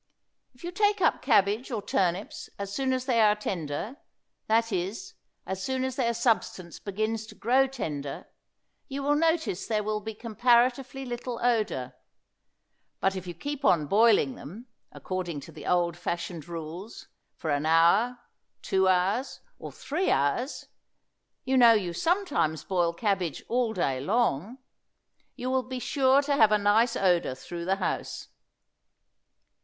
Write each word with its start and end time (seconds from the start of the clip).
If 0.55 0.63
you 0.63 0.71
take 0.71 0.99
up 0.99 1.21
cabbage 1.21 1.69
or 1.69 1.79
turnips 1.79 2.49
as 2.57 2.73
soon 2.73 2.91
as 2.91 3.05
they 3.05 3.21
are 3.21 3.35
tender, 3.35 3.97
that 4.47 4.71
is, 4.71 5.13
as 5.45 5.61
soon 5.63 5.83
as 5.83 5.95
their 5.95 6.15
substance 6.15 6.79
begins 6.79 7.27
to 7.27 7.35
grow 7.35 7.67
tender, 7.67 8.25
you 8.87 9.03
will 9.03 9.13
notice 9.13 9.67
there 9.67 9.83
will 9.83 9.99
be 9.99 10.15
comparatively 10.15 11.05
little 11.05 11.39
odor; 11.43 11.93
but 12.99 13.15
if 13.15 13.27
you 13.27 13.35
keep 13.35 13.63
on 13.63 13.85
boiling 13.85 14.33
them, 14.33 14.65
according 14.91 15.39
to 15.41 15.51
the 15.51 15.67
old 15.67 15.95
fashioned 15.95 16.47
rules, 16.47 17.07
for 17.35 17.51
an 17.51 17.67
hour, 17.67 18.21
two 18.63 18.87
hours, 18.87 19.41
or 19.59 19.71
three 19.71 20.09
hours, 20.09 20.65
you 21.45 21.55
know 21.57 21.73
you 21.73 21.93
sometimes 21.93 22.63
boil 22.63 22.91
cabbage 22.91 23.43
all 23.47 23.71
day 23.71 23.99
long, 24.01 24.57
you 25.35 25.47
will 25.51 25.61
be 25.61 25.77
sure 25.77 26.23
to 26.23 26.33
have 26.35 26.51
a 26.51 26.57
nice 26.57 26.95
odor 26.95 27.35
through 27.35 27.65
the 27.65 27.75
house. 27.75 28.29